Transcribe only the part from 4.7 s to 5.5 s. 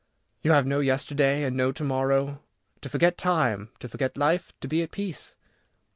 at peace.